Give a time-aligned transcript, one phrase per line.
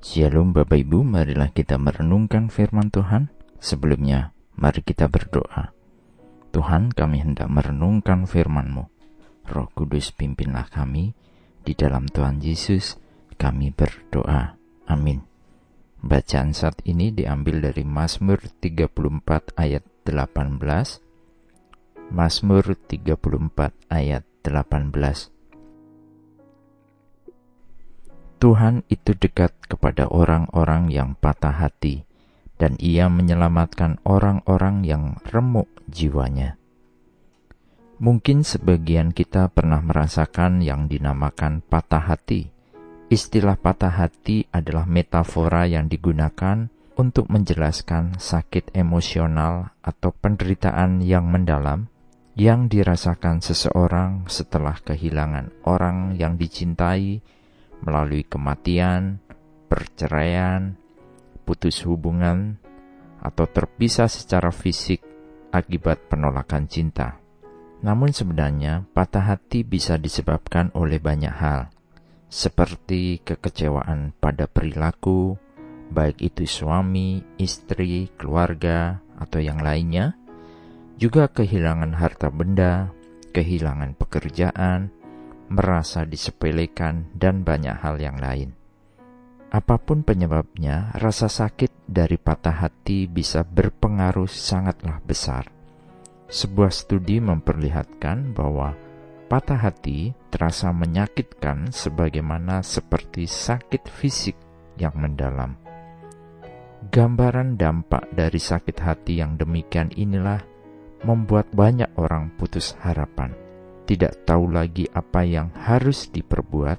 [0.00, 3.28] Shalom Bapak Ibu, marilah kita merenungkan firman Tuhan.
[3.60, 5.76] Sebelumnya, mari kita berdoa.
[6.56, 8.88] Tuhan, kami hendak merenungkan firman-Mu.
[9.52, 11.12] Roh Kudus pimpinlah kami,
[11.60, 12.96] di dalam Tuhan Yesus
[13.36, 14.56] kami berdoa.
[14.88, 15.20] Amin.
[16.00, 22.08] Bacaan saat ini diambil dari Mazmur 34 ayat 18.
[22.08, 25.39] Mazmur 34 ayat 18.
[28.40, 32.08] Tuhan itu dekat kepada orang-orang yang patah hati,
[32.56, 36.56] dan Ia menyelamatkan orang-orang yang remuk jiwanya.
[38.00, 42.48] Mungkin sebagian kita pernah merasakan yang dinamakan patah hati.
[43.12, 51.92] Istilah patah hati adalah metafora yang digunakan untuk menjelaskan sakit emosional atau penderitaan yang mendalam
[52.40, 57.20] yang dirasakan seseorang setelah kehilangan orang yang dicintai
[57.84, 59.20] melalui kematian,
[59.68, 60.76] perceraian,
[61.44, 62.60] putus hubungan,
[63.20, 65.04] atau terpisah secara fisik
[65.52, 67.20] akibat penolakan cinta.
[67.80, 71.72] Namun sebenarnya patah hati bisa disebabkan oleh banyak hal,
[72.28, 75.40] seperti kekecewaan pada perilaku,
[75.90, 80.14] baik itu suami, istri, keluarga, atau yang lainnya,
[81.00, 82.92] juga kehilangan harta benda,
[83.32, 84.92] kehilangan pekerjaan,
[85.50, 88.54] merasa disepelekan, dan banyak hal yang lain.
[89.50, 95.50] Apa pun penyebabnya, rasa sakit dari patah hati bisa berpengaruh sangatlah besar.
[96.30, 98.78] Sebuah studi memperlihatkan bahwa
[99.26, 104.38] patah hati terasa menyakitkan sebagaimana seperti sakit fisik
[104.78, 105.58] yang mendalam.
[106.94, 110.46] Gambaran dampak dari sakit hati yang demikian inilah
[111.02, 113.49] membuat banyak orang putus harapan
[113.90, 116.78] tidak tahu lagi apa yang harus diperbuat,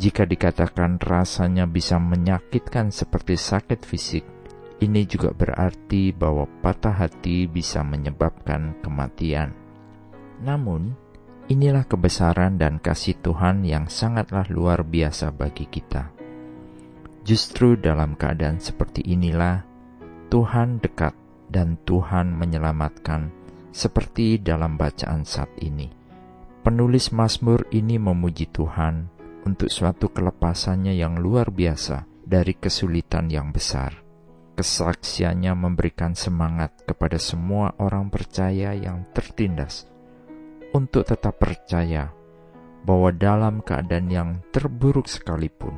[0.00, 4.24] jika dikatakan rasanya bisa menyakitkan seperti sakit fisik,
[4.80, 9.52] ini juga berarti bahwa patah hati bisa menyebabkan kematian.
[10.40, 10.96] Namun,
[11.52, 16.08] inilah kebesaran dan kasih Tuhan yang sangatlah luar biasa bagi kita.
[17.20, 19.60] Justru dalam keadaan seperti inilah,
[20.32, 21.12] Tuhan dekat
[21.52, 23.28] dan Tuhan menyelamatkan,
[23.76, 25.99] seperti dalam bacaan saat ini.
[26.60, 29.08] Penulis Mazmur ini memuji Tuhan
[29.48, 34.04] untuk suatu kelepasannya yang luar biasa dari kesulitan yang besar.
[34.60, 39.88] Kesaksiannya memberikan semangat kepada semua orang percaya yang tertindas
[40.76, 42.12] untuk tetap percaya
[42.84, 45.72] bahwa dalam keadaan yang terburuk sekalipun,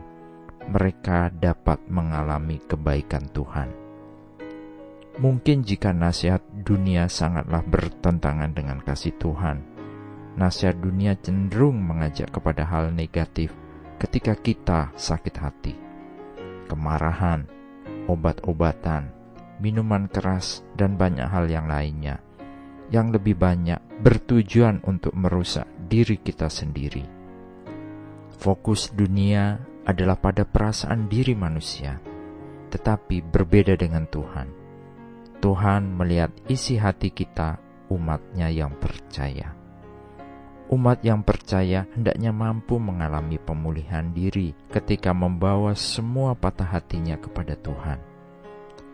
[0.66, 3.70] mereka dapat mengalami kebaikan Tuhan.
[5.22, 9.71] Mungkin jika nasihat dunia sangatlah bertentangan dengan kasih Tuhan,
[10.36, 13.52] nasihat dunia cenderung mengajak kepada hal negatif
[14.00, 15.74] ketika kita sakit hati.
[16.66, 17.44] Kemarahan,
[18.08, 19.12] obat-obatan,
[19.60, 22.18] minuman keras, dan banyak hal yang lainnya
[22.92, 27.00] yang lebih banyak bertujuan untuk merusak diri kita sendiri.
[28.36, 29.56] Fokus dunia
[29.88, 31.96] adalah pada perasaan diri manusia,
[32.68, 34.48] tetapi berbeda dengan Tuhan.
[35.40, 37.56] Tuhan melihat isi hati kita,
[37.88, 39.61] umatnya yang percaya
[40.72, 48.00] umat yang percaya hendaknya mampu mengalami pemulihan diri ketika membawa semua patah hatinya kepada Tuhan.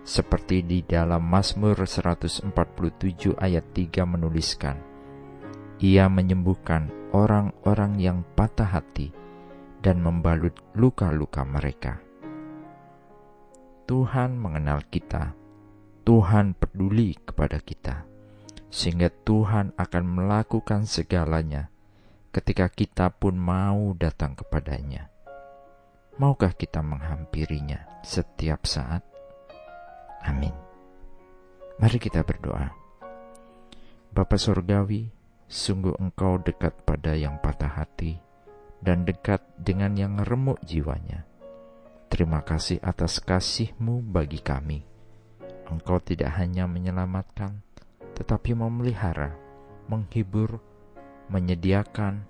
[0.03, 2.51] Seperti di dalam Mazmur 147
[3.39, 4.77] ayat 3 menuliskan,
[5.79, 9.15] Ia menyembuhkan orang-orang yang patah hati
[9.79, 12.03] dan membalut luka-luka mereka.
[13.87, 15.31] Tuhan mengenal kita,
[16.03, 18.18] Tuhan peduli kepada kita
[18.69, 21.73] sehingga Tuhan akan melakukan segalanya
[22.33, 25.09] ketika kita pun mau datang kepadanya.
[26.19, 29.07] Maukah kita menghampirinya setiap saat?
[30.27, 30.53] Amin.
[31.79, 32.75] Mari kita berdoa.
[34.11, 35.07] Bapa Surgawi,
[35.47, 38.19] sungguh Engkau dekat pada yang patah hati
[38.83, 41.23] dan dekat dengan yang remuk jiwanya.
[42.11, 44.83] Terima kasih atas kasih-Mu bagi kami.
[45.69, 47.63] Engkau tidak hanya menyelamatkan,
[48.19, 49.39] tetapi memelihara,
[49.87, 50.59] menghibur,
[51.31, 52.27] menyediakan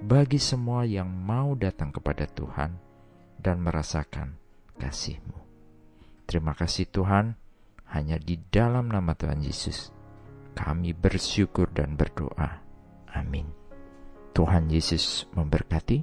[0.00, 2.80] bagi semua yang mau datang kepada Tuhan
[3.36, 4.40] dan merasakan
[4.80, 5.38] kasih-Mu.
[6.24, 7.36] Terima kasih Tuhan,
[7.92, 9.94] hanya di dalam nama Tuhan Yesus
[10.56, 12.64] kami bersyukur dan berdoa.
[13.12, 13.52] Amin.
[14.32, 16.00] Tuhan Yesus memberkati.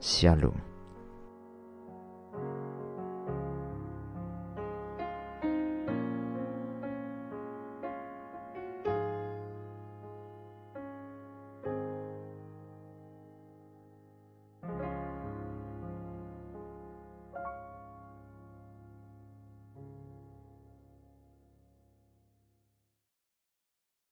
[0.00, 0.73] Shalom.